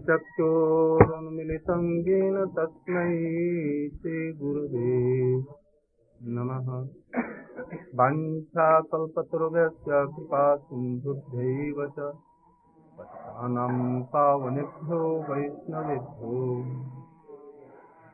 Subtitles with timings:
[0.00, 5.44] चक्षोरुन्मिलितं येन तस्मै श्रीगुरुवे
[6.22, 6.88] नमः।
[7.94, 12.12] वाञ्छाकल्पतरुभ्यश्च कृपा सिन्धुभ्यैव च।
[12.98, 16.64] पतितानां पावनेभ्यो वैष्णवेभ्यो।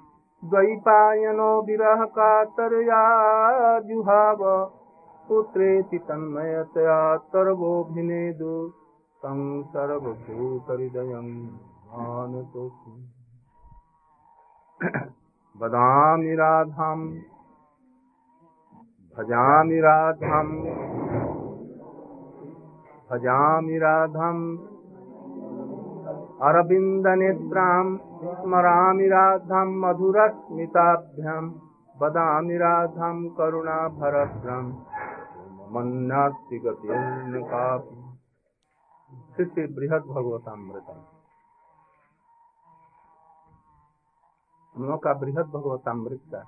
[0.45, 4.71] द्वैपायनो विरहकातर्या जुहाव
[5.27, 8.73] पुत्रेति तन्मयतया सर्वोऽभिनेदु।
[9.23, 11.47] तं सर्वभूतहृदयं
[11.91, 13.11] मानतोऽस्मि।
[15.61, 17.09] वदामि राधाम्।
[19.17, 20.57] भजामि राधाम्।
[23.11, 24.57] भजामि राधाम्।
[26.41, 31.53] अरविन्दनेत्राम् स्मरामि राधाम्। मधुरस्मिताभ्याम्
[32.01, 34.73] वदामि राधाम्। करुणाभरभ्रम्
[35.71, 37.97] मन्नास्ति गतिर्न कापि
[39.35, 40.03] श्री बृहद
[44.77, 46.39] भगवतामृतम हम लोग का बृहद भगवतामृत का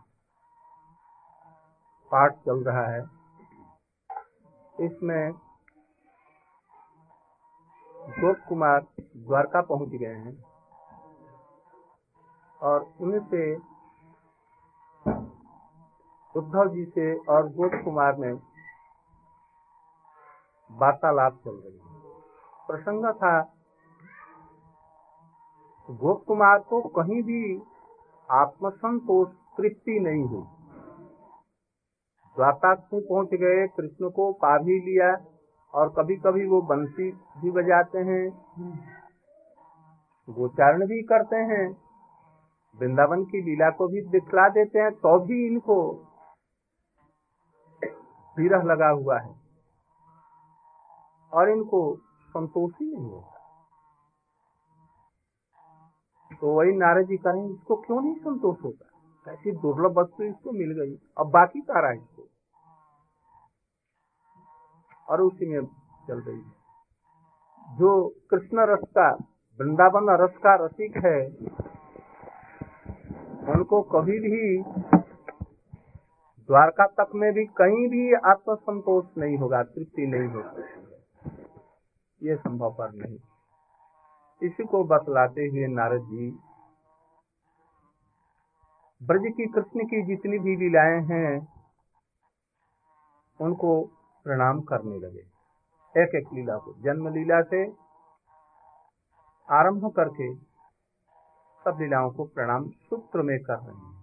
[2.11, 3.01] पाठ चल रहा है।
[4.85, 5.31] इसमें
[8.19, 8.85] गोप कुमार
[9.17, 10.43] द्वारका पहुँच गए हैं
[12.61, 13.55] और उनसे
[16.35, 18.33] उद्धव जी से और गोप कुमार में
[20.71, 21.99] वार्तालाप चल रही है।
[22.67, 23.41] प्रसंग था,
[25.89, 27.61] गोप कुमार को कहीं भी
[28.31, 30.43] आत्मसंतोष तृप्ति नहीं हुई।
[32.35, 35.15] द्वारका में पहुँच गए, कृष्ण को पा भी लिया
[35.73, 38.23] और कभी कभी वो बंसी भी बजाते हैं।
[40.29, 41.65] गोचारण भी करते हैं।
[42.79, 45.77] वृंदावन की लीला को भी दिखला देते हैं तो भी इनको
[48.37, 49.35] विरह लगा हुआ है।
[51.33, 51.95] और इनको
[52.29, 53.38] संतोष ही नहीं होता।
[56.41, 58.85] तो वही नारद जी करें, इसको क्यों नहीं संतोष होता?
[59.31, 62.27] ऐसी दुर्लभ वस्तु इसको मिल गई। अब बाकी सारा इसको।
[65.09, 65.67] और उसी में
[66.07, 66.59] चल रही है।
[67.77, 69.11] जो कृष्ण रस का,
[69.59, 71.27] वृंदावन रस का रसिक है,
[73.53, 74.63] उनको कभी भी
[76.47, 80.63] द्वारका तक में भी कहीं भी आत्मसंतोष नहीं होगा, तृप्ति नहीं होगी
[82.29, 83.17] ये संभव पर नहीं।
[84.41, 86.29] इसी को बतलाते हुए नारद जी,
[89.01, 91.47] ब्रज की कृष्ण की जितनी भी लीलाएँ हैं,
[93.41, 93.81] उनको
[94.23, 95.25] प्रणाम करने लगे।
[95.95, 97.63] एक एक लीला को जन्म लीला से
[99.49, 100.35] आरंभ करके
[101.63, 103.99] सब लीलाओं को प्रणाम सूत्र में कर रहे हैं।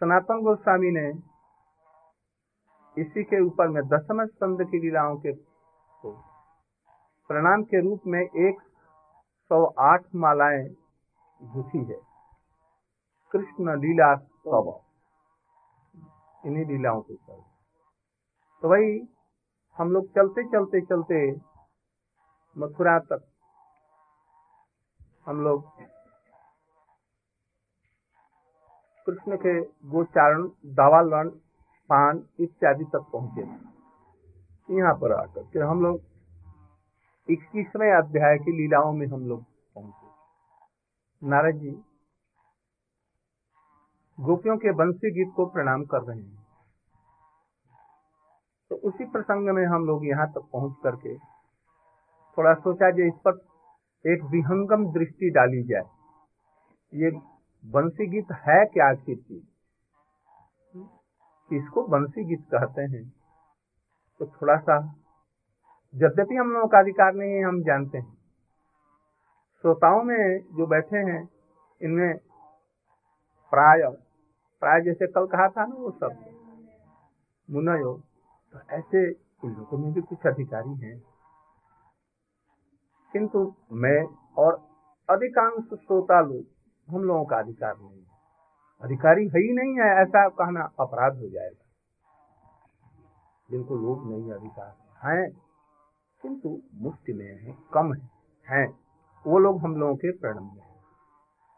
[0.00, 1.08] सनातन गोस्वामी ने
[3.02, 5.32] इसी के ऊपर में दसम स्कंद की लीलाओं के
[7.30, 8.60] प्रणाम के रूप में एक
[9.50, 10.62] सौ आठ मालाएँ
[11.40, 11.98] गुथी है।
[13.32, 14.70] कृष्ण लीला स्तव
[16.42, 17.40] इन्हीं लीलाओं के ऊपर।
[18.62, 18.90] तो वही
[19.78, 21.20] हम लोग चलते चलते चलते
[22.56, 23.24] मथुरा तक
[25.26, 25.64] हम लोग
[29.06, 29.60] कृष्ण के
[29.90, 31.28] गोचारण दावालन
[31.90, 33.42] पान इत्यादि तक पहुँचे।
[34.68, 36.00] यहाँ पर आकर के हम लोग
[37.28, 39.42] इक्कीसवें अध्याय की लीलाओं में हम लोग
[39.74, 41.70] पहुँचे। नारद जी
[44.18, 46.46] गोपियों के बंसी गीत को प्रणाम कर रहे हैं।
[48.70, 53.34] तो उसी प्रसंग में हम लोग यहाँ तक पहुँच करके थोड़ा सोचा जो इस पर
[54.04, 55.86] एक विहंगम दृष्टि डाली जाए।
[56.92, 57.10] ये
[57.64, 59.46] बंसी गीत है क्या आखिर चीज़
[61.50, 63.08] इसको बंसी गीत कहते हैं?
[64.20, 64.78] तो थोड़ा सा
[66.02, 68.14] यद्यपि हम लोगों का अधिकार नहीं है, हम जानते हैं।
[69.62, 71.28] श्रोताओं में जो बैठे हैं,
[71.82, 72.18] इनमें
[73.50, 73.82] प्राय
[74.60, 76.12] प्राय जैसे कल कहा था ना वो सब,
[77.50, 77.92] मुनयो
[78.52, 79.10] तो ऐसे
[79.44, 81.02] इन लोगों में भी कुछ अधिकारी हैं।
[83.12, 84.04] किंतु मैं
[84.38, 84.54] और
[85.10, 86.44] अधिकांश श्रोता लोग,
[86.88, 88.06] हम लोगों का अधिकार नहीं है।
[88.82, 91.64] अधिकारी है ही नहीं है, ऐसा कहना अपराध हो जाएगा।
[93.50, 94.76] जिनको लोग नहीं अधिकार
[95.08, 95.47] हैं।
[96.22, 98.08] किंतु मुफ़्त में है, कम है,
[98.46, 98.68] हैं।
[99.26, 100.76] वो लोग हम लोगों के प्रणम में है।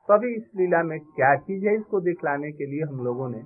[0.08, 3.42] तो अभी इस लीला में क्या चीज़ है इसको दिखलाने के लिए हम लोगों ने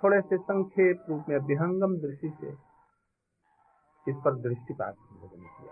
[0.00, 2.50] थोड़े से संक्षेप रूप में विहंगम दृष्टि से
[4.06, 4.94] इस पर दृष्टिपात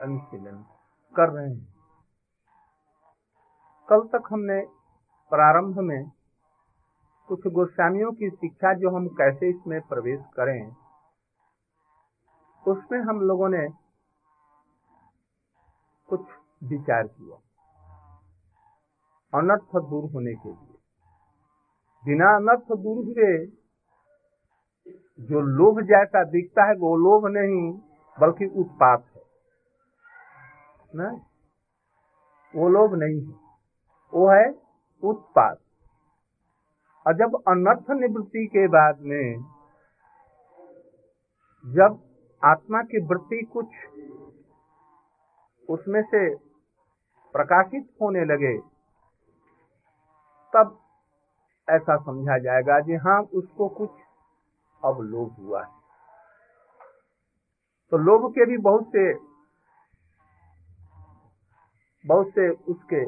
[0.00, 0.64] अनुशीलन
[1.14, 1.66] कर रहे हैं।
[3.88, 4.60] कल तक हमने
[5.32, 6.10] प्रारंभ में
[7.28, 10.60] कुछ गोस्वामियों की शिक्षा जो हम कैसे इसमें प्रवेश करें,
[12.68, 13.66] उसमें हम लोगों ने
[16.12, 16.20] कुछ
[16.64, 17.36] विचार किया।
[19.38, 20.78] अनर्थ दूर होने के लिए।
[22.04, 23.46] बिना अनर्थ दूर हुए
[25.20, 27.72] जो लोभ जैसा दिखता है, वो लोभ नहीं,
[28.20, 29.22] बल्कि उत्पात है।
[30.94, 31.10] ना?
[32.56, 33.32] वो लोभ नहीं है।
[34.14, 34.50] वो है
[35.04, 35.58] उत्पात
[37.06, 39.38] और जब अनर्थ निवृत्ति के बाद में,
[41.66, 42.04] जब
[42.44, 43.66] आत्मा की वृत्ति कुछ
[45.68, 46.22] उसमें से
[47.34, 48.56] प्रकाशित होने लगे,
[50.52, 50.78] तब
[51.68, 53.90] ऐसा समझा जाएगा जी हाँ उसको कुछ
[54.82, 55.70] अब लोभ हुआ है।
[57.92, 59.04] तो लोभ के भी बहुत से
[62.04, 63.04] बहुत से उसके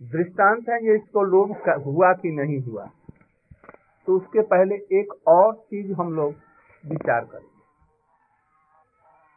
[0.00, 1.50] दृष्टांत हैं, ये इसको लोभ
[1.86, 2.84] हुआ कि नहीं हुआ।
[4.06, 6.34] तो उसके पहले एक और चीज़ हम लोग
[6.84, 7.60] विचार करेंगे,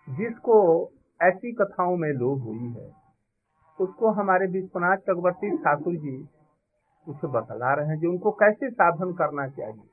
[0.07, 0.55] जिसको
[1.19, 2.87] ऐसी कथाओं में लोभ हुई है।
[3.79, 6.17] उसको हमारे विश्वनाथ चक्रवर्ती ठाकुर जी
[7.07, 9.89] उसे बतला रहे हैं जो उनको कैसे साधन करना चाहिए।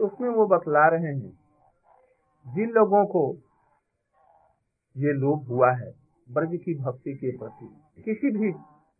[0.00, 1.30] उसमें वो बतला रहे हैं,
[2.46, 3.22] जिन लोगों को
[4.96, 5.90] ये लोभ हुआ है,
[6.28, 7.66] ब्रज की भक्ति के प्रति,
[8.02, 8.50] किसी भी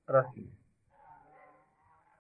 [0.09, 0.49] रस में,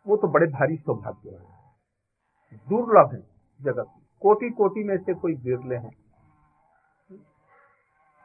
[0.07, 3.21] वो तो बड़े भारी सौभाग्य है, दुर्लभ है
[3.61, 3.93] जगत
[4.23, 6.00] कोटि कोटि में से कोई बिरले हैं।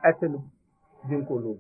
[0.06, 1.60] ऐसे लोग जिनको लोभ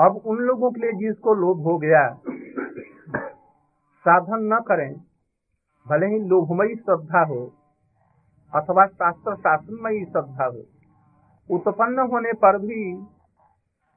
[0.00, 2.00] अब उन लोगों के लिए जिसको लोभ हो गया,
[4.04, 4.92] साधन न करें,
[5.86, 7.40] भले ही लोभमयी श्रद्धा हो
[8.52, 10.62] अथवा शास्त्र शासनमयी श्रद्धा हो,
[11.50, 12.80] उत्पन्न होने पर भी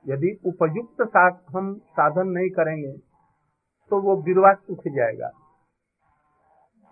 [0.05, 0.99] यदि उपयुक्त
[1.55, 2.91] हम साधन नहीं करेंगे
[3.91, 5.27] तो वो बिरवा सूख जाएगा।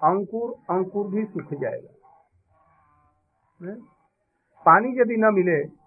[0.01, 1.91] अंकुर अंकुर भी सूख जाएगा।
[4.65, 5.85] पानी यदि न मिले,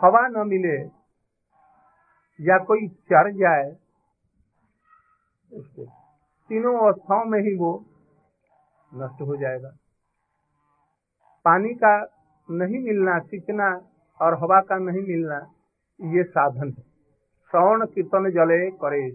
[0.00, 0.76] हवा न मिले,
[2.40, 3.76] या कोई चढ़ जाए,
[5.52, 5.84] उसको
[6.48, 7.84] तीनों अवस्थाओं में ही वो
[8.94, 9.68] नष्ट हो जाएगा।
[11.44, 12.06] पानी का
[12.50, 13.80] नहीं मिलना, सिंचना
[14.20, 15.52] और हवा का नहीं मिलना,
[16.00, 16.82] ये साधन है।
[17.50, 19.10] श्रवण कीर्तन जले करे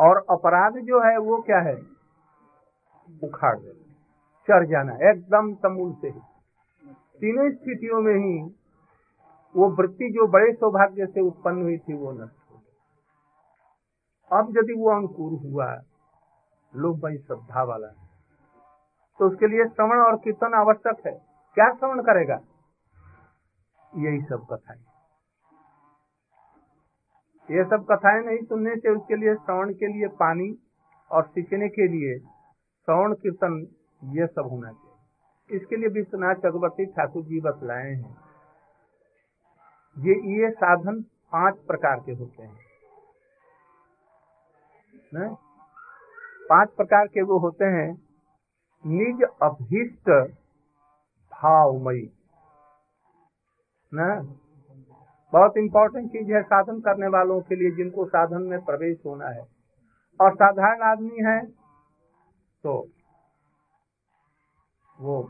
[0.00, 1.76] और अपराध जो है, वो क्या है?
[3.24, 3.82] उखाड़ देना।
[4.48, 6.20] चढ़ जाना, एकदम तमूल से ही।
[7.22, 8.36] तीनों स्थितियों में ही
[9.54, 12.72] वो वृत्ति जो बड़े सौभाग्य से उत्पन्न हुई थी, वो नष्ट हो गई।
[14.38, 15.68] अब यदि वो अंकुर हुआ,
[16.76, 17.88] लोग भाई श्रद्धा वाला
[19.20, 21.12] तो उसके लिए श्रवण और कीर्तन आवश्यक है।
[21.56, 22.38] क्या श्रवण करेगा?
[23.96, 24.80] यही सब कथाएँ।
[27.50, 30.54] ये सब कथाएँ नहीं सुनने से उसके लिए श्रवण के लिए पानी
[31.10, 33.66] और सीखने के लिए श्रवण, कीर्तन,
[34.04, 34.81] ये सब होना चाहिए।
[35.52, 38.16] इसके लिए विश्वनाथ चक्रवर्ती ठाकुर जी बतलाए हैं।
[39.96, 41.00] ये ये साधन
[41.32, 42.58] पाँच प्रकार के होते हैं।
[45.14, 45.28] ने?
[46.48, 47.90] पाँच प्रकार के वो होते हैं,
[48.84, 50.10] निज अभीष्ट
[51.32, 52.10] भावमयी।
[53.92, 54.06] ना
[55.32, 59.46] बहुत इंपॉर्टेंट चीज़ है साधन करने वालों के लिए जिनको साधन में प्रवेश होना है।
[60.20, 61.40] और साधारण आदमी है
[62.64, 62.74] तो
[64.96, 65.22] वो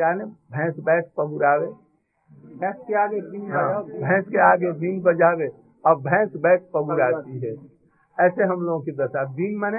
[0.00, 1.66] क्या ने भैंस बैठ पबुरावे
[2.56, 5.48] भैंस के आगे बीन हाँ, भैंस के आगे बीन बजावे।
[5.86, 7.52] और भैंस बैठ पबुराती है।
[8.18, 9.78] ऐसे हम लोगों की दशा। बीन माने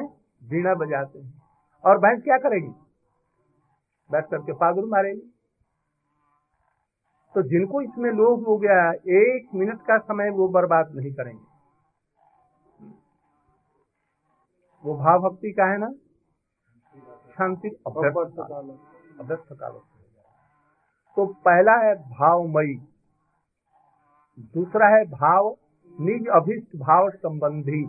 [0.49, 1.41] बीणा बजाते हैं।
[1.85, 2.69] और भैंस क्या करेगी?
[4.11, 5.33] बैठ करके पागुर मारेगी।
[7.35, 11.43] तो जिनको इसमें लोभ हो गया एक मिनट का समय वो बर्बाद नहीं करेंगे।
[14.85, 15.91] वो भाव भक्ति का है ना?
[17.37, 19.79] शांति अभ्यस्त काल
[21.17, 22.75] तो पहला है भावमयी,
[24.55, 25.49] दूसरा है भाव,
[25.97, 27.83] निज अभिष्ट भाव संबंधी,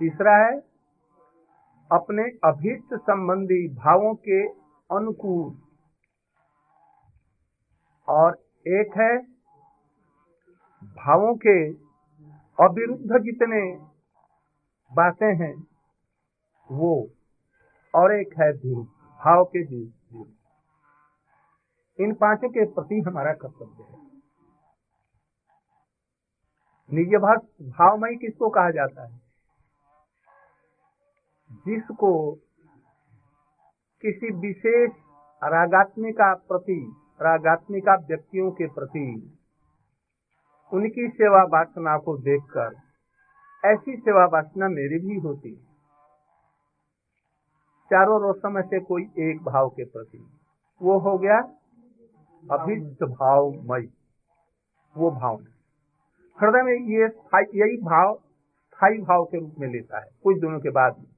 [0.00, 0.52] तीसरा है
[1.90, 4.40] अपने अभिष्ट संबंधी भावों के
[4.90, 5.50] अनुकूल,
[8.08, 9.16] और एक है
[10.96, 11.56] भावों के
[12.58, 13.62] अविरुद्ध जितने
[14.92, 15.54] बातें हैं
[16.70, 16.92] वो,
[17.94, 18.82] और एक है धीर
[19.20, 20.28] भाव के धीर
[22.00, 24.00] इन पाँचों के प्रति हमारा कर्तव्य है।
[26.92, 27.14] निज
[27.78, 29.20] भावमयी किसको कहा जाता है?
[31.52, 32.34] जिसको
[34.02, 34.90] किसी विशेष
[35.44, 39.38] रागात्मिका प्रति रागात्मिका व्यक्तियों के प्रति,
[40.72, 42.76] उनकी सेवा वासना को देखकर,
[43.64, 45.56] ऐसी सेवा वासना मेरी भी होती
[47.86, 50.18] चारों रोशम से कोई एक भाव के प्रति।
[50.82, 51.59] वो हो गया
[52.42, 53.86] अभिष्ट भावमय।
[54.96, 55.50] वो भावना
[56.38, 57.04] हृदय में ये
[57.60, 61.10] यही भाव स्थायी भाव के रूप में लेता है। कुछ दिनों के बाद में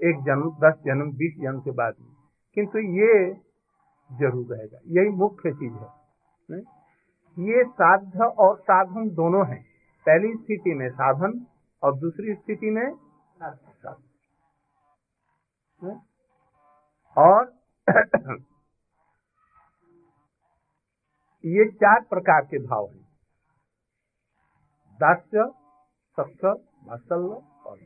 [0.00, 2.08] एक जन्म, दस जन्म, बीस जन्म के बाद में
[2.54, 3.32] किंतु ये
[4.10, 5.88] ज़रूर रहेगा। यही मुख्य चीज़ है।
[6.50, 6.58] ने?
[7.50, 9.62] ये साध्य और साधन दोनों हैं।
[10.06, 11.46] पहली स्थिति में साधन
[11.82, 12.92] और दूसरी स्थिति में
[13.42, 14.04] साधन।
[17.16, 17.44] और
[21.44, 23.06] ये चार प्रकार के भाव हैं।
[25.00, 25.44] दास्य
[26.18, 26.48] सत्य
[26.84, 27.76] वात्सल्य और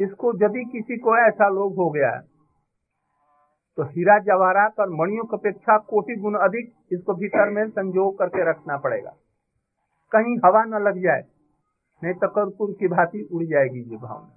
[0.00, 2.10] इसको यदि किसी को ऐसा लोग हो गया
[3.78, 8.44] तो हीरा जवाहरात और मणियों की अपेक्षा कोटि गुण अधिक इसको भीतर में संजोग करके
[8.50, 9.12] रखना पड़ेगा।
[10.12, 11.22] कहीं हवा न लग जाए,
[12.02, 14.32] नहीं तो कर्पूर की भांति उड़ जाएगी ये भावना।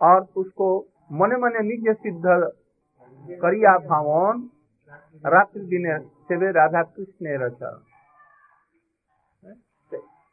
[0.00, 0.66] और उसको
[1.12, 2.24] मने मने निज सिद्ध
[3.40, 4.48] करिया भावन
[5.26, 7.70] रात्रि दिन सेवे राधा कृष्ण रचा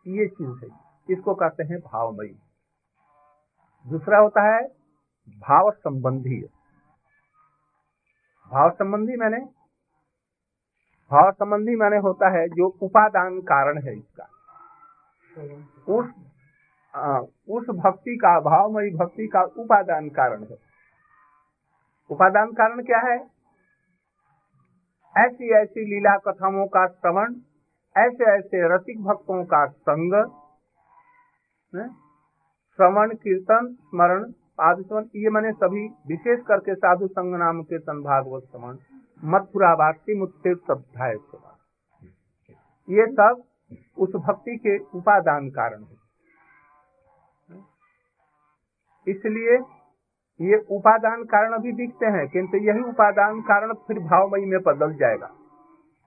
[0.08, 0.70] ये चीज़ है।
[1.10, 2.39] इसको कहते हैं भावमयी।
[3.88, 4.68] दूसरा होता है
[5.39, 6.42] भाव संबंधी।
[8.51, 9.39] भाव संबंधी मैंने?
[11.12, 14.28] भाव संबंधी मैंने होता है जो उपादान कारण है इसका।
[15.89, 16.10] उस
[16.96, 20.58] आ, उस भक्ति का भावमयी भक्ति का उपादान कारण है।
[22.12, 23.38] उपादान कारण क्या है?
[25.16, 27.34] ऐसी ऐसी लीला कथाओं का श्रवण,
[27.96, 30.13] ऐसे ऐसे रसिक भक्तों का संग
[31.74, 34.24] श्रवण, कीर्तन, स्मरण
[34.60, 38.78] पादस्मरण ये मैंने सभी विशेष करके साधु संग नाम के भागवत श्रवण,
[39.24, 41.16] मथुरा वासी मुत्तीर्थ अध्याय
[42.88, 43.44] ये सब
[43.98, 45.98] उस भक्ति के उपादान कारण है।
[49.08, 49.58] इसलिए
[50.39, 55.29] ये उपादान कारण अभी दिखते हैं, किंतु यही उपादान कारण फिर भावमयी में बदल जाएगा।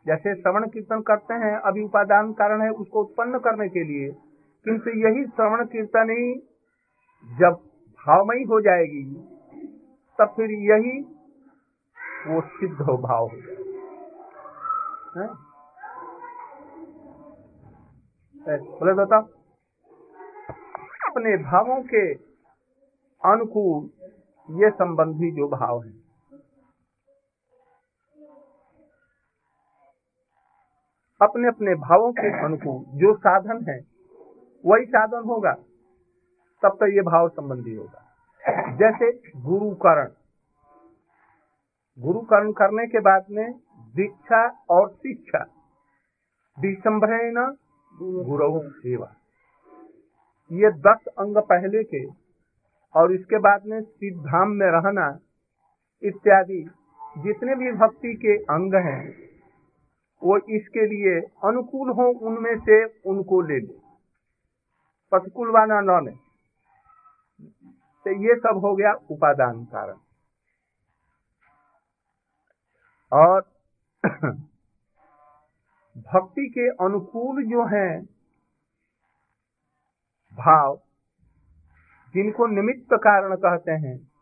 [0.06, 4.08] जैसे श्रवण कीर्तन करते हैं, अभी उपादान कारण है उसको उत्पन्न करने के लिए,
[4.66, 6.32] किंतु यही श्रवण कीर्तन ही
[7.28, 7.60] जब
[8.06, 9.04] भावमयी हो जाएगी,
[10.18, 10.98] तब फिर यही
[12.28, 13.36] वो सिद्ध हो भाव हो?
[18.36, 19.22] जाएगा बोले बताओ
[21.06, 22.02] अपने भावों के
[23.22, 23.90] अनुकूल
[24.50, 26.02] ये संबंधी जो भाव है।
[31.22, 33.80] अपने अपने भावों के अनुकूल जो साधन है,
[34.66, 35.52] वही साधन होगा,
[36.62, 38.04] तब तो ये भाव संबंधी होगा।
[38.76, 40.11] जैसे गुरुकरण।
[41.99, 43.52] गुरुकरण करने के बाद में
[43.96, 45.46] दीक्षा और शिक्षा।
[47.14, 47.56] न
[47.94, 49.14] गुरु सेवा।
[50.52, 52.21] ये दस अंग पहले के
[52.94, 55.18] और इसके बाद में सिद्धाम में रहना
[56.02, 56.62] इत्यादि
[57.18, 59.14] जितने भी भक्ति के अंग हैं,
[60.22, 63.80] वो इसके लिए अनुकूल हो, उनमें से उनको ले ले।
[65.12, 66.12] प्रतिकूल वाला न ले
[68.06, 69.99] तो ये सब हो गया उपादान कारण।
[73.12, 73.40] और
[75.99, 78.02] भक्ति के अनुकूल जो हैं,
[80.34, 80.80] भाव
[82.14, 84.12] जिनको निमित्त कारण कहते हैं।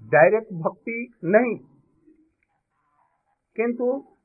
[0.00, 1.56] डायरेक्ट भक्ति नहीं।
[3.56, 4.16] किंतु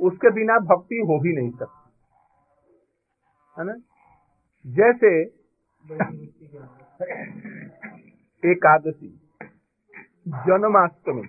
[0.00, 1.90] उसके बिना भक्ति हो भी नहीं सकती।
[3.58, 3.74] है ना?
[4.66, 5.22] जैसे
[8.50, 9.08] एकादशी,
[10.28, 11.22] जन्माष्टमी,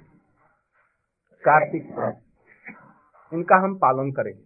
[1.46, 2.18] कार्तिक
[3.34, 4.44] इनका हम पालन करेंगे।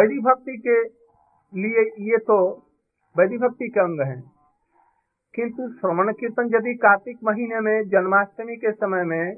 [0.00, 0.82] वैदिक भक्ति के
[1.60, 2.66] लिए ये तो
[3.18, 4.37] वैदिक भक्ति के अंग हैं।
[5.34, 9.36] किंतु श्रवण कीर्तन यदि कार्तिक महीने में, जन्माष्टमी के समय में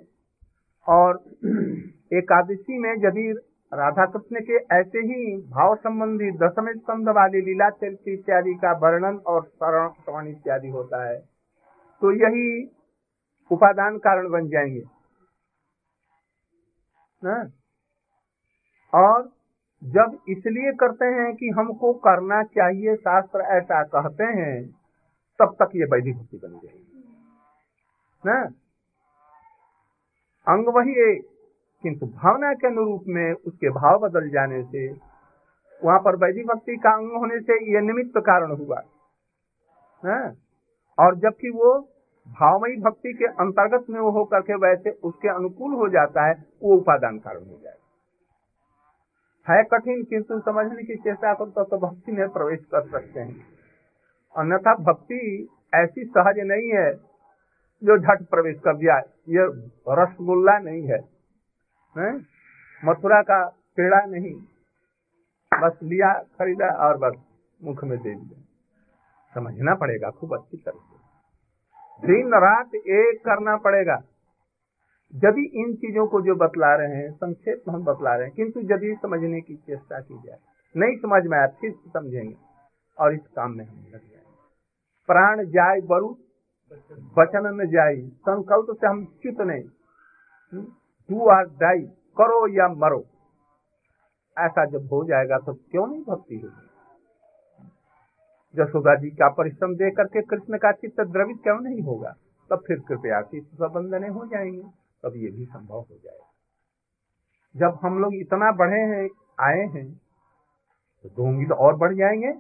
[0.89, 1.19] और
[2.13, 3.33] एकादशी में यदि
[3.73, 9.19] राधा कृष्ण के ऐसे ही भाव संबंधी दशम स्कंद वाली लीला चरित्र इत्यादि का वर्णन
[9.27, 11.19] और श्रवण इत्यादि होता है
[12.03, 12.49] तो यही
[13.51, 14.83] उपादान कारण बन जाएँगे
[17.23, 17.51] ना?
[18.93, 19.23] और
[19.83, 24.80] जब इसलिए करते हैं कि हमको करना चाहिए शास्त्र ऐसा कहते हैं
[25.41, 26.87] तब तक ये वैदिक भक्ति बन जाएगी
[28.25, 28.41] ना?
[30.47, 31.29] अंग वही एक
[31.85, 34.89] किंतु भावना के अनुरूप में उसके भाव बदल जाने से,
[35.83, 38.83] वहाँ पर वैदिक भक्ति का अंग होने से यह निमित्त कारण हुआ।
[40.03, 40.21] है
[40.99, 41.73] और जबकि वो
[42.27, 46.77] भावमयी भक्ति के अंतर्गत में वो होकर के वैसे उसके अनुकूल हो जाता है, वो
[46.77, 47.79] उपादान कारण हो जाए।
[49.47, 53.60] है कठिन, किंतु समझने की चेष्टा करते तो भक्ति में प्रवेश कर सकते हैं।
[54.37, 56.95] अन्यथा भक्ति ऐसी सहज नहीं है
[57.85, 59.47] जो झट प्रवेश कर जाए। ये
[59.89, 60.99] रसगुल्ला नहीं है
[62.85, 64.35] मथुरा का पेड़ा नहीं।
[65.61, 67.15] बस लिया, खरीदा और बस
[67.65, 68.41] मुख में दे दिया।
[69.35, 71.01] समझना पड़ेगा, खूब अच्छी तरह से।
[72.07, 74.03] दिन रात एक करना पड़ेगा।
[75.15, 78.61] यदि इन चीज़ों को जो बतला रहे हैं, संक्षेप में हम बतला रहे हैं, किंतु
[78.61, 80.39] यदि समझने की चेष्टा की जाए,
[80.77, 82.37] नहीं समझ में आया फिर समझेंगे
[82.99, 84.20] और इस काम में हम लग जाएँगे।
[85.11, 86.09] प्राण जाय बरु,
[87.19, 90.65] वचन न जाय। संकल्प से हम च्युत नहीं।
[91.11, 91.81] डू आर डाई
[92.19, 93.05] करो या मरो।
[94.37, 96.67] ऐसा जब हो जाएगा तो क्यों नहीं भक्ति होगी?
[98.55, 102.15] जसोदा जी का परिश्रम दे करके कृष्ण का चित्त द्रवित क्यों नहीं होगा?
[102.51, 104.63] तब फिर कृपया की प्रबंधने हो जाएँगे,
[105.03, 106.27] तब ये भी संभव हो जाएगा।
[107.57, 109.09] जब हम लोग इतना बढ़े हैं,
[109.41, 109.91] आए हैं
[111.03, 112.33] तो दोंगी तो और बढ़ जाएँगे।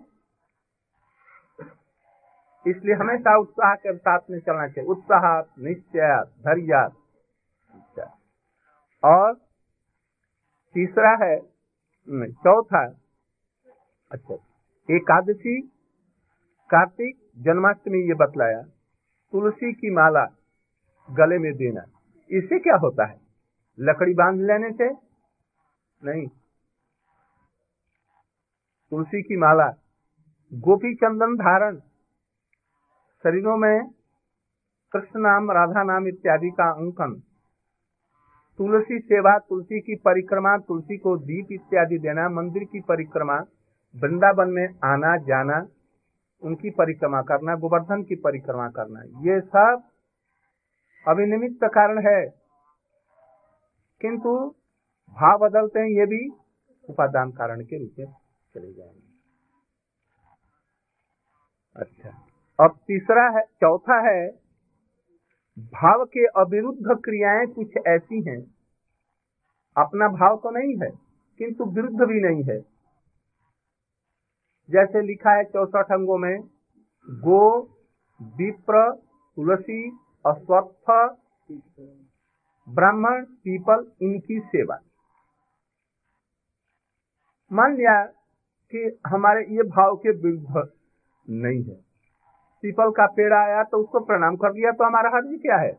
[2.66, 5.24] इसलिए हमेशा उत्साह के साथ में चलना चाहिए। उत्साह,
[5.62, 6.88] निश्चय, धैर्य
[9.02, 9.34] और
[10.74, 11.36] तीसरा है
[12.34, 12.84] चौथा
[14.10, 14.34] अच्छा
[14.88, 15.60] एकादशी,
[16.70, 18.62] कार्तिक जन्माष्टमी ये बतलाया,
[19.32, 20.24] तुलसी की माला
[21.08, 21.82] गले में देना,
[22.30, 23.18] इससे क्या होता है?
[23.78, 24.88] लकड़ी बाँध लेने से?
[26.02, 26.26] नहीं।
[28.92, 29.68] तुलसी की माला,
[30.52, 31.80] गोपी चंदन धारण
[33.22, 33.90] शरीरों में
[34.92, 37.22] कृष्ण नाम, राधा नाम इत्यादि का अंकन,
[38.58, 43.34] तुलसी सेवा, तुलसी की परिक्रमा, तुलसी को दीप इत्यादि देना, मंदिर की परिक्रमा,
[43.96, 45.66] वृंदावन में आना, जाना,
[46.42, 49.82] उनकी परिक्रमा करना, गोवर्धन की परिक्रमा करना, ये सब
[51.08, 52.26] अभिनिमित्त कारण है।
[54.00, 54.54] किंतु
[55.10, 56.28] भाव बदलते हैं, ये भी
[56.88, 58.06] उपादान कारण के रूप में
[58.54, 59.10] चले जाएँगे।
[61.76, 62.29] अच्छा।
[62.60, 64.30] अब तीसरा है, चौथा है,
[65.58, 68.54] भाव के अविरुद्ध क्रियाएँ कुछ ऐसी हैं।
[69.76, 70.90] अपना भाव तो नहीं है,
[71.38, 72.60] किंतु विरुद्ध भी नहीं है।
[74.70, 76.40] जैसे लिखा है चौसठ अंगों में,
[77.10, 77.62] गो,
[78.22, 78.92] विप्र,
[79.36, 81.16] तुलसी अश्वत्थ
[82.68, 84.78] ब्राह्मण, पीपल, इनकी सेवा।
[87.52, 88.04] मान लिया
[88.72, 90.72] कि हमारे ये भाव के विरुद्ध
[91.30, 91.89] नहीं है।
[92.64, 95.72] पीपल का पेड़ आया तो उसको प्रणाम कर दिया तो हमारा हर्ज क्या है?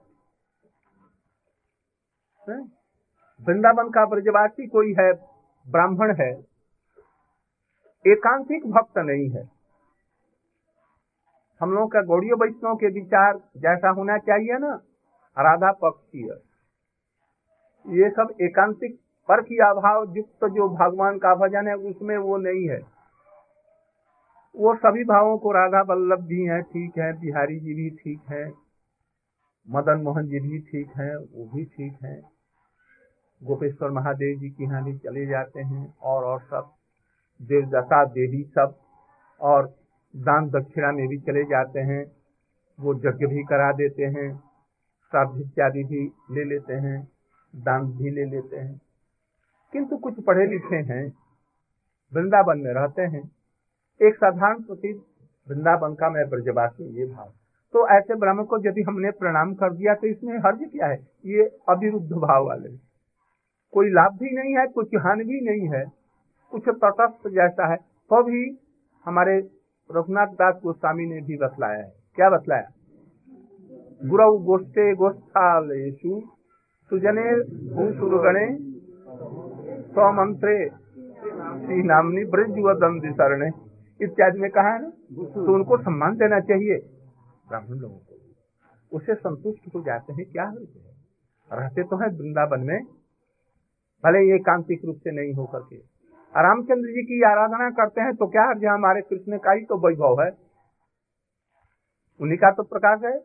[3.42, 5.12] वृंदावन का ब्रजवासी कोई है,
[5.66, 6.32] ब्राह्मण है
[8.06, 9.44] एकांतिक भक्त नहीं है।
[11.62, 14.74] हम लोग का गौड़ियों वैष्णव के विचार जैसा होना चाहिए ना,
[15.38, 16.30] राधा पक्षीय
[17.86, 22.68] ये सब एकांतिक पर की अभाव युक्त जो भगवान का भजन है, उसमें वो नहीं
[22.70, 22.80] है।
[24.56, 28.54] वो सभी भावों को राधा वल्लभ जी हैं, ठीक है, बिहारी जी भी ठीक है,
[29.70, 32.22] मदन मोहन जी भी ठीक है, वो भी ठीक है।
[33.44, 36.74] गोपेश्वर महादेव जी की हानि चले जाते हैं और और सब,
[37.42, 38.76] देवदत्ता देवी सब,
[39.42, 39.78] और
[40.16, 42.12] दान दक्षिणा में भी चले जाते हैं,
[42.80, 44.38] वो यज्ञ भी करा देते हैं,
[45.12, 47.08] श्राद्ध इत्यादि भी ले लेते हैं,
[47.56, 48.82] दान भी ले लेते हैं।
[49.74, 51.14] किंतु कुछ पढ़े लिखे हैं,
[52.14, 53.41] वृंदावन में रहते हैं
[54.02, 55.02] एक साधारण प्रति
[55.50, 57.32] वृंदावन का मैं ब्रजवासी, ये भाव।
[57.74, 61.08] तो ऐसे ब्राह्मण को यदि हमने प्रणाम कर दिया तो इसमें हर्ज क्या है?
[61.26, 62.70] ये अविरुद्ध भाव वाले
[63.74, 65.86] कोई लाभ भी नहीं है कुछ हानि भी नहीं है।
[66.52, 68.60] कुछ तटस्थ जैसा है। तो भी
[69.06, 69.38] हमारे
[69.92, 72.70] रघुनाथ दास गोस्वामी ने भी बतलाया है। क्या बतलाया?
[74.06, 76.22] गुरु गोष्ठे गोष्ठालेशु
[76.92, 77.24] सुजने
[77.76, 78.46] भूसुरगणे
[79.94, 80.70] स्वमंत्रे
[81.66, 83.52] श्री नामनी ब्रज शरण।
[84.02, 84.90] इत्यादि में कहा है ना?
[85.26, 86.78] तो उनको सम्मान देना चाहिए।
[87.48, 90.64] ब्राह्मण लोगों को उसे संतुष्ट हो जाते हैं क्या है?
[91.52, 92.80] रहते तो है वृंदावन में
[94.04, 95.76] भले ये कांतिक रूप से नहीं होकर के।
[96.34, 100.22] रामचंद्र जी की आराधना करते हैं तो क्या अर्ज़ हमारे कृष्ण का ही तो वैभव
[100.22, 100.30] है।
[102.20, 103.18] उन्हीं का तो प्रकाश है।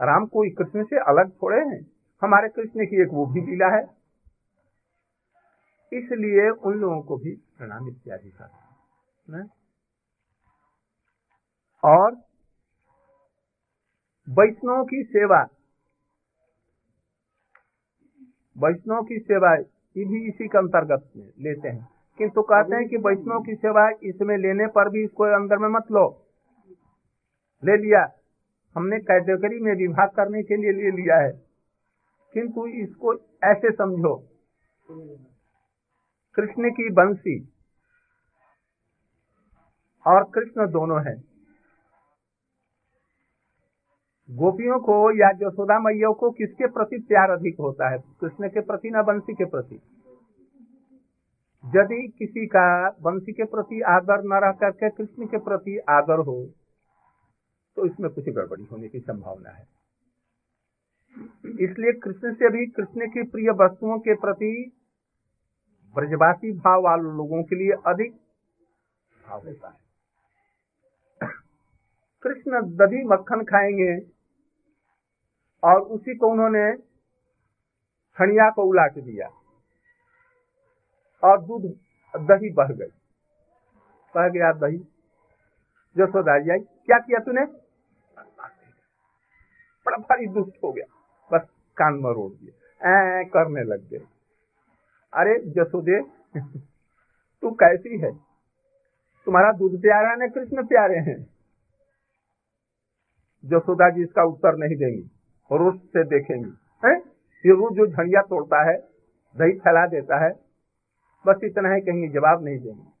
[0.00, 1.80] राम कोई कृष्ण से अलग थोड़े हैं।
[2.22, 3.82] हमारे कृष्ण की एक वो भी लीला है।
[5.92, 9.38] इसलिए उन लोगों को भी प्रणाम इत्यादि कर
[11.84, 12.12] और
[14.28, 15.46] वैष्णव की सेवा।
[18.58, 19.54] वैष्णव की सेवा
[19.96, 24.38] ये भी इसी के अंतर्गत लेते हैं। किंतु कहते हैं कि वैष्णव की सेवा इसमें
[24.38, 26.26] लेने पर भी इसको अंदर में मत लो।
[27.64, 28.12] ले लिया।
[28.76, 31.32] हमने कैटेगरी में विभाग करने के लिए ले लिया है।
[32.32, 34.28] किंतु इसको ऐसे समझो।
[36.34, 37.52] कृष्ण की बंसी
[40.06, 41.33] और कृष्ण दोनों हैं।
[44.30, 47.98] गोपियों को या यशोदा मैया को किसके प्रति प्यार अधिक होता है?
[48.20, 49.80] कृष्ण के प्रति ना बंसी के प्रति?
[51.64, 56.46] यदि किसी का बंसी के प्रति आदर न रह करके कृष्ण के प्रति आदर हो
[57.76, 59.66] तो इसमें कुछ गड़बड़ी होने की संभावना है।
[61.60, 64.72] इसलिए कृष्ण से भी कृष्ण की प्रिय वस्तुओं के प्रति
[65.94, 68.12] ब्रजवासी भाव वाले लोगों के लिए अधिक
[69.28, 69.80] भाव होता है।
[72.22, 74.13] कृष्ण दधी मक्खन खाएँगे
[75.64, 76.72] और उसी को उन्होंने
[78.18, 79.28] खनिया को उलाट दिया
[81.24, 81.62] और दूध,
[82.16, 82.92] दही बह गई।
[84.14, 84.78] बह गया दही।
[85.98, 87.46] जी आई, क्या किया तूने?
[89.86, 90.84] बड़ा भारी दुष्ट हो गया।
[91.32, 94.06] बस कान में रोड दिया। ऐ करने लग गए।
[95.14, 96.02] अरे जसोदे,
[97.42, 98.12] तू कैसी है?
[99.24, 101.34] तुम्हारा दूध प्यारा है, कृष्ण प्यारे हैं।
[103.44, 105.13] जसोदा जी इसका उत्तर नहीं देंगी।
[105.52, 106.50] रोज से देखेंगी,
[106.84, 106.98] है?
[107.46, 108.76] रोज जो झड़िया तोड़ता है,
[109.36, 110.32] दही फैला देता है,
[111.26, 112.94] बस इतना है कहीं जवाब नहीं देंगे।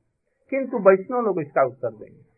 [0.50, 2.34] किंतु वैष्णव लोग इसका उत्तर देंगे।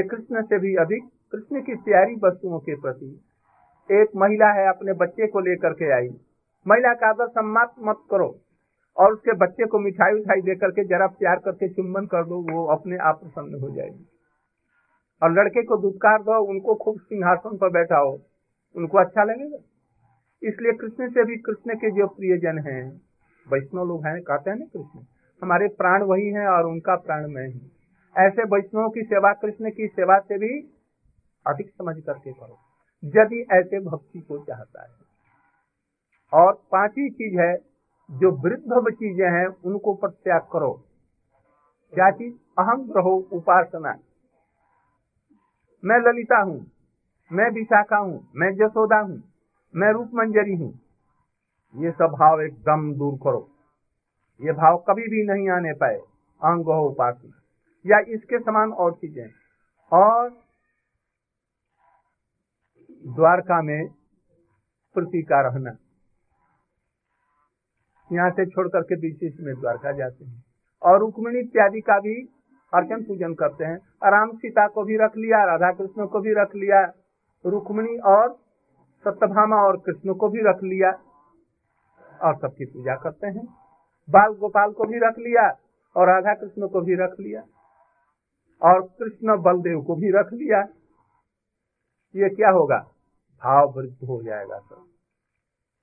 [0.00, 3.20] ये कृष्ण से भी अधिक, कृष्ण की प्यारी वस्तुओं के प्रति
[3.92, 6.20] एक महिला है, अपने बच्चे को लेकर के आई।
[6.66, 8.40] महिला का आदर सम्मान मत करो,
[8.96, 12.66] और उसके बच्चे को मिठाई उठाई दे करके जरा प्यार करके चुम्बन कर दो, वो
[12.66, 14.19] अपने आप प्रसन्न हो जाएगी।
[15.22, 18.18] और लड़के को दुत्कार दो, उनको खूब सिंहासन पर बैठाओ।
[18.76, 19.56] उनको अच्छा लगेगा।
[20.42, 23.00] इसलिए कृष्ण से भी कृष्ण के जो प्रियजन हैं,
[23.52, 25.00] वैष्णव लोग हैं, कहते हैं ना कृष्ण,
[25.42, 27.70] हमारे प्राण वही हैं और उनका प्राण मैं हूँ।
[28.18, 30.74] ऐसे वैष्णव की सेवा, कृष्ण की सेवा से भी
[31.46, 32.58] अधिक समझ करके करो।
[33.04, 34.88] यदि ऐसे भक्ति को चाहता है।
[36.32, 37.56] और पांचवी चीज़ है,
[38.10, 40.84] जो वृद्ध चीज़ें हैं, उनको प्रत्याग करो।
[41.94, 42.34] क्या चीज़?
[42.58, 43.98] अहम रहो उपासना।
[45.84, 46.70] मैं ललिता हूँ।
[47.32, 49.22] मैं विशाखा हूँ। मैं जसोदा हूँ।
[49.74, 50.72] मैं रूप मंजरी हूँ।
[51.74, 53.48] ये सब भाव एकदम दूर करो।
[54.40, 55.96] ये भाव कभी भी नहीं आने पाए।
[56.40, 57.40] अंग उपासना
[57.84, 59.28] या इसके समान और चीज़ें।
[59.92, 60.30] और
[63.06, 63.88] द्वारका में
[64.96, 65.76] पृथ्वी का रहना।
[68.12, 70.44] यहाँ से छोड़ करके बीच में द्वारका जाते हैं।
[70.82, 72.14] और रुक्मिणी इत्यादि का भी
[72.72, 76.54] अर्चन पूजन करते हैं। राम सीता को भी रख लिया, राधा कृष्ण को भी रख
[76.54, 76.82] लिया,
[77.44, 78.28] रुक्मिणी और
[79.04, 80.90] सत्यभामा और कृष्ण को भी रख लिया
[82.20, 83.44] और सबकी पूजा करते हैं।
[84.08, 85.48] बाल गोपाल को भी रख लिया
[85.96, 87.42] और राधा कृष्ण को भी रख लिया
[88.62, 90.60] और कृष्ण बलदेव को भी रख लिया।
[92.14, 92.78] ये क्या होगा?
[93.42, 94.84] भाव वृद्ध हो जाएगा सर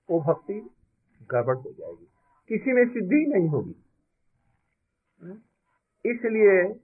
[0.09, 0.53] वो भक्ति
[1.31, 2.07] गड़बड़ हो जाएगी।
[2.49, 3.75] किसी में सिद्धि नहीं होगी।
[6.11, 6.79] इसलिए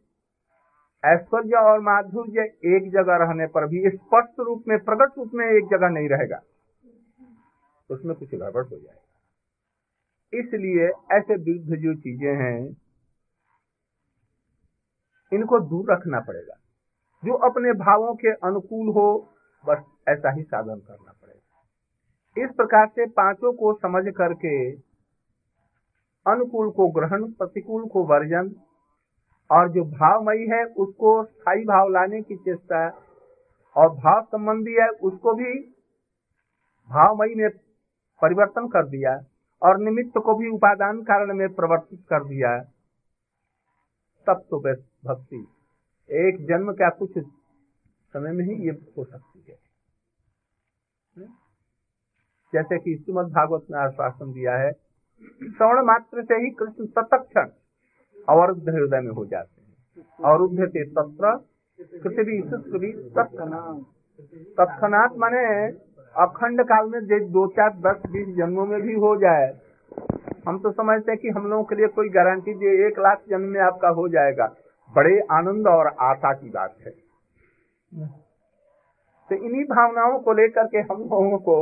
[1.04, 5.66] ऐश्वर्य और माधुर्य एक जगह रहने पर भी स्पष्ट रूप में, प्रकट रूप में एक
[5.66, 6.42] जगह नहीं रहेगा।
[7.90, 9.00] उसमें कुछ गड़बड़ हो जाएगा।
[10.40, 10.86] इसलिए
[11.18, 12.78] ऐसे विरुद्ध जो चीज़ें हैं,
[15.34, 16.56] इनको दूर रखना पड़ेगा।
[17.26, 19.34] जो अपने भावों के अनुकूल हो,
[19.66, 24.72] बस ऐसा ही साधन करना पड़ेगा। इस प्रकार से पाँचों को समझ करके
[26.26, 28.56] अनुकूल को ग्रहण, प्रतिकूल को वर्जन
[29.50, 32.88] और जो भावमयी है, उसको स्थायी भाव लाने की चेष्टा
[33.76, 35.54] और भाव संबंधी है, उसको भी
[36.90, 37.50] भावमयी में
[38.22, 39.14] परिवर्तन कर दिया
[39.62, 42.58] और निमित्त को भी उपादान कारण में परिवर्तित कर दिया
[44.28, 45.40] तब तो भक्ति।
[46.10, 49.56] एक जन्म का कुछ समय में ही ये हो सकती है।
[52.54, 57.50] जैसे कि श्रीमद भागवत ने आश्वासन दिया है, श्रवण मात्र से ही कृष्ण तत्क्षण
[58.30, 59.74] अवरुद्ध हृदय में हो जाते हैं।
[60.26, 61.32] अवरुद्ध थे तत्र,
[62.04, 62.42] पृथ्वी
[64.58, 65.46] तत्नाथ माने
[66.16, 69.48] अखंड काल में दो, चार, दस, बीस जन्मों में भी हो जाए।
[70.48, 73.48] हम तो समझते हैं कि हम लोगों के लिए कोई गारंटी दे एक लाख जन्म
[73.48, 74.48] में आपका हो जाएगा।
[74.96, 76.92] बड़े आनंद और आशा की बात है।
[79.30, 81.56] तो इन्हीं भावनाओं को लेकर के हम लोगों को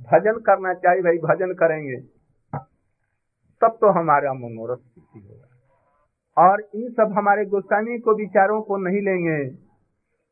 [0.00, 1.96] भजन करना चाहिए, भाई, भजन करेंगे।
[3.62, 4.82] तब तो हमारा मनोरथ
[5.16, 5.47] होगा।
[6.38, 9.44] और इन सब हमारे गोस्वामी को विचारों को नहीं लेंगे।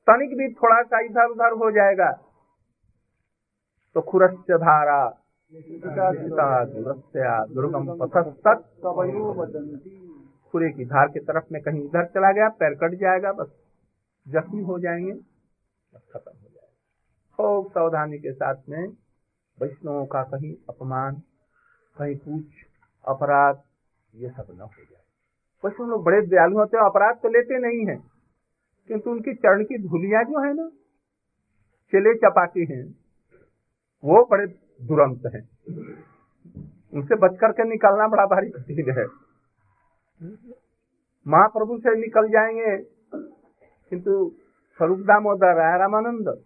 [0.09, 2.11] तनिक भी थोड़ा सा इधर उधर हो जाएगा।
[3.95, 5.23] तो खुरस्य धारा।
[7.55, 7.85] दुर्गम
[10.51, 13.51] खुरे की धार के तरफ़ में कहीं इधर चला गया पैर कट जाएगा बस
[14.29, 16.69] जख्मी हो जाएँगे बस खत्म हो जाएगा।
[17.37, 18.89] खूब सावधानी के साथ में
[19.59, 21.15] वैष्णवों का कहीं अपमान
[21.99, 22.45] कहीं कुछ
[23.09, 23.63] अपराध
[24.15, 25.06] ये सब न हो जाए।
[25.65, 27.97] वैष्णव लोग बड़े दयालु होते हैं अपराध तो लेते नहीं है।
[28.89, 30.69] किंतु उनकी चरण की धुलिया जो है ना
[31.93, 32.95] चले चपाती हैं।
[34.05, 34.47] वो बड़े
[34.83, 35.49] दुरंत हैं।
[36.95, 39.07] उनसे बच करके निकलना बड़ा भारी कठिन है।
[41.27, 42.77] महाप्रभु से निकल जाएँगे
[43.91, 44.33] किंतु
[44.79, 46.43] स्वरूप दामोदर रामानंद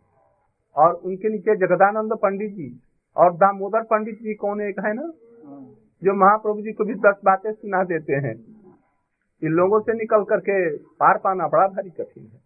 [0.76, 2.80] और उनके नीचे जगदानंद पंडित जी
[3.16, 5.12] और दामोदर पंडित जी कौन एक है ना
[6.02, 8.49] जो महाप्रभु जी को भी दस बातें सुना देते हैं।
[9.42, 10.56] इन लोगों से निकल करके
[10.96, 12.40] पार पाना बड़ा भारी कठिन है।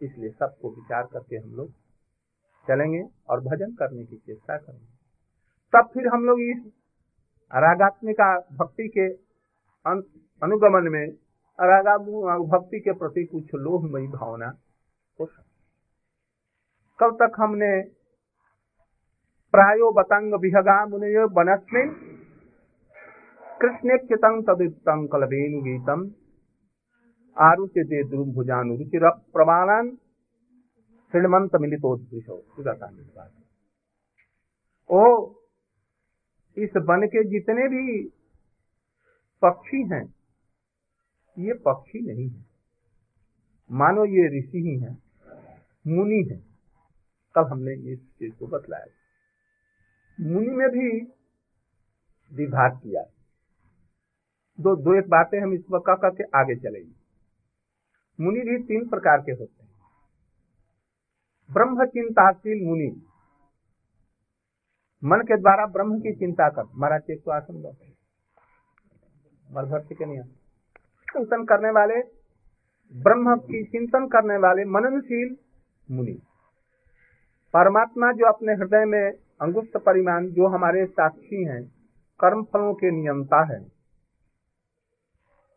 [0.00, 1.70] इसलिए सबको विचार करके हम लोग
[2.66, 4.86] चलेंगे और भजन करने की चेष्टा करेंगे।
[5.72, 6.58] तब फिर हम लोग इस
[7.50, 8.28] रागात्मिका
[8.58, 9.06] भक्ति के
[9.86, 11.06] अनुगमन में
[11.58, 11.96] रागा
[12.48, 14.46] भक्ति के प्रति कुछ लोभमयी भावना
[15.18, 15.46] हो सकती
[16.98, 17.70] कल तक हमने
[19.54, 21.88] प्रायो बतंग विहगा मुनयो बनस्मिन
[23.62, 26.10] कृष्ण चितंग तदुत्तम कलबेनु गीतम
[27.38, 29.96] आरुचि दे ध्रुव भुजानु रुचिर प्रमाणन
[31.12, 31.84] श्रीमंत मिलित
[34.90, 35.32] ओ,
[36.58, 38.08] इस वन के जितने भी
[39.42, 40.14] पक्षी हैं,
[41.38, 42.46] ये पक्षी नहीं है।
[43.72, 45.02] मानो ये ऋषि ही हैं,
[45.86, 46.44] मुनि हैं।
[47.34, 48.86] कल हमने इस चीज़ को बतलाया।
[50.20, 51.00] मुनि में भी
[52.32, 53.17] विभाग किया।
[54.60, 56.98] दो दो एक बातें हम इस वक्त करके आगे चलेंगे।
[58.24, 59.70] मुनि भी तीन प्रकार के होते हैं।
[61.52, 63.02] ब्रह्म चिंताशील मुनि।
[65.04, 67.62] मन के द्वारा ब्रह्म की चिंता कर। महाराज एक तो आसन
[69.92, 70.20] के नहीं
[71.12, 72.02] चिंतन करने वाले,
[73.02, 75.36] ब्रह्म की चिंतन करने वाले मननशील
[75.90, 76.22] मुनि।
[77.54, 81.64] परमात्मा जो अपने हृदय में अंगुष्ठ परिमाण, जो हमारे साक्षी हैं,
[82.20, 83.77] कर्म फलों के नियमता है।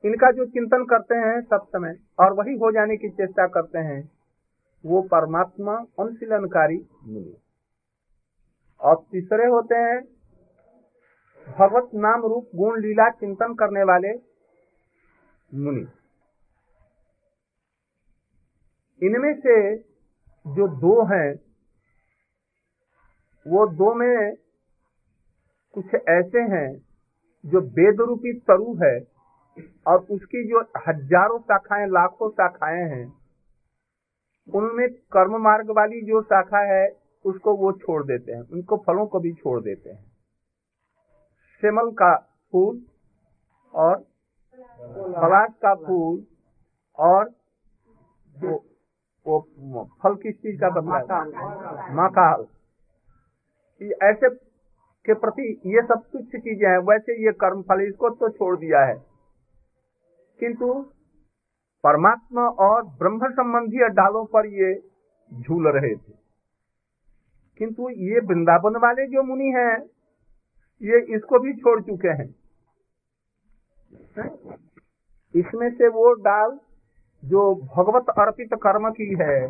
[0.04, 4.02] इनका जो चिंतन करते हैं सब समय और वही हो जाने की चेष्टा करते हैं,
[4.84, 7.36] वो परमात्मा अनुशीलनकारी मुनि
[8.82, 10.02] और तीसरे होते हैं,
[11.48, 14.14] भगवत नाम रूप गुण लीला चिंतन करने वाले
[15.52, 15.86] मुनि।
[19.02, 19.78] इनमें से
[20.46, 21.34] जो दो हैं,
[23.46, 24.36] वो दो में
[25.74, 26.70] कुछ ऐसे हैं,
[27.44, 29.11] जो वेद रूपी तरु है।
[29.88, 33.06] और उसकी जो हज़ारों शाखाएँ लाखों शाखाएँ हैं
[34.50, 36.86] उनमें कर्म मार्ग वाली जो शाखा है
[37.26, 40.04] उसको वो छोड़ देते हैं। उनको फलों को भी छोड़ देते हैं।
[41.64, 42.16] सेमल का
[42.54, 42.82] फूल
[43.74, 43.96] और
[45.16, 46.24] पलाश का फूल
[46.98, 47.30] और
[48.36, 48.56] वो,
[49.26, 51.00] वो फल किस चीज़ का बदला
[51.96, 52.46] माकाल
[54.04, 54.30] ऐसे
[55.06, 58.84] के प्रति ये सब तुच्छ चीज़ें हैं वैसे ये कर्म फल इसको तो छोड़ दिया
[58.86, 58.96] है।
[60.42, 60.74] किंतु
[61.84, 64.74] परमात्मा और ब्रह्म संबंधी डालों पर ये
[65.42, 66.14] झूल रहे थे।
[67.58, 69.78] किंतु ये वृंदावन वाले जो मुनि हैं,
[70.82, 72.36] ये इसको भी छोड़ चुके हैं।
[75.36, 76.60] इसमें से वो डाल
[77.26, 79.48] जो भगवत अर्पित कर्म की है,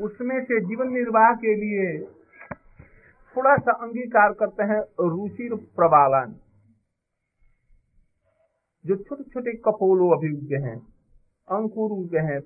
[0.00, 2.06] उसमें से जीवन निर्वाह के लिए
[3.36, 6.34] थोड़ा सा अंगीकार करते हैं रुचिर प्रबालन
[8.88, 10.76] जो छोटे छोटे कपोलो उगे हैं,
[11.48, 12.40] अंकुर उगे हैं,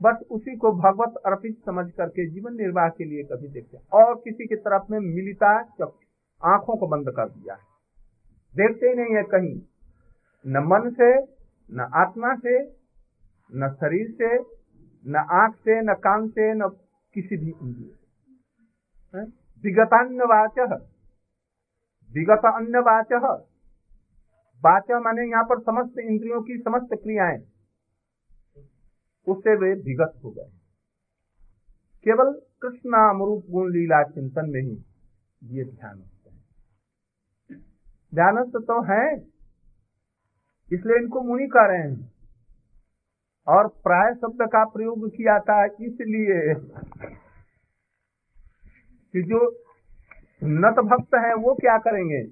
[0.00, 4.46] बस उसी को भगवत अर्पित समझ करके जीवन निर्वाह के लिए कभी देखते और किसी
[4.46, 5.50] की तरफ़ में मिलता
[6.42, 7.60] आँखों को बंद कर दिया है।
[8.54, 9.54] देखते ही नहीं है कहीं,
[10.46, 11.10] न मन से,
[11.70, 12.58] न आत्मा से,
[13.54, 14.38] न शरीर से,
[15.06, 16.68] न आँख से, न कान से, न
[17.14, 17.90] किसी भी इंद्रिय
[19.64, 20.58] विगतान्य वाच
[22.10, 23.12] विगत अन्य वाच
[24.62, 27.38] वाच माने यहाँ पर समस्त इंद्रियों की समस्त क्रियाएँ।
[29.26, 30.50] उससे वे विगत हो गए।
[32.06, 34.76] केवल कृष्ण अमरूप गुण लीला चिंतन में ही
[35.42, 37.56] ये ध्यान होते
[38.12, 39.04] ध्यानस्थ तो है,
[40.70, 42.10] इसलिए इनको मुनि कह रहे हैं।
[43.46, 46.54] और प्राय शब्द का प्रयोग किया था इसलिए
[49.14, 49.40] कि जो
[50.42, 52.22] नत भक्त हैं वो क्या करेंगे?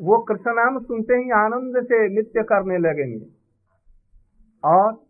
[0.00, 3.26] वो कृष्ण नाम सुनते ही आनंद से नृत्य करने लगेंगे
[4.64, 5.04] और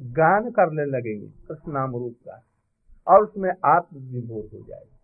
[0.00, 2.44] गान करने लगेंगे कृष्ण नाम रूप का,
[3.06, 4.96] और उसमें आत्मविभोर हो जाएगा।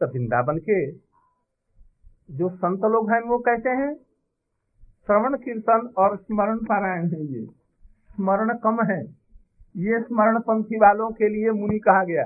[0.00, 0.90] तो वृंदावन के
[2.30, 3.94] जो संत लोग हैं, वो कैसे हैं?
[5.06, 7.46] श्रवण कीर्तन और स्मरण पारायण है ये।
[8.10, 9.04] स्मरण कम है।
[9.76, 12.24] ये स्मरण पंथी वालों के लिए मुनि कहा गया।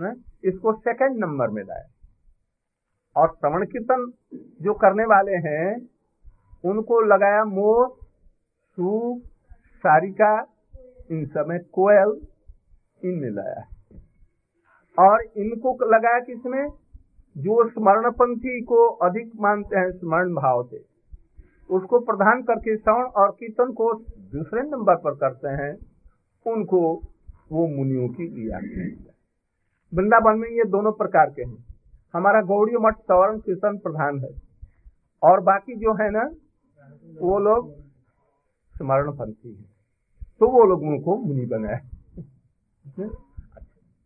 [0.00, 0.14] है?
[0.44, 1.95] इसको सेकंड नंबर में लाया।
[3.16, 4.12] और श्रवण कीर्तन
[4.62, 5.88] जो करने वाले हैं,
[6.64, 7.88] उनको लगाया मोर,
[8.78, 9.22] सूप,
[9.76, 10.46] सारिका,
[11.10, 12.20] इन समय कोयल
[13.04, 13.66] इनमें लाया
[14.98, 16.68] और इनको लगाया किसमें
[17.36, 20.84] जो स्मरण स्मरणपंथी को अधिक मानते हैं, स्मरण भाव से,
[21.70, 23.94] उसको प्रधान करके श्रवण और कीर्तन को
[24.32, 25.76] दूसरे नंबर पर करते हैं,
[26.46, 27.02] उनको
[27.52, 28.58] वो मुनियों की लिया
[29.94, 31.65] वृंदावन में ये दोनों प्रकार के हैं।
[32.16, 34.42] हमारा गौड़ी मठ सवर्ण कीर्तन प्रधान है।
[35.22, 36.30] और बाकी जो है ना,
[37.20, 37.74] वो लोग
[38.78, 39.64] स्मरण पंथी है।
[40.40, 41.80] तो वो लोग उनको मुनि बनाए।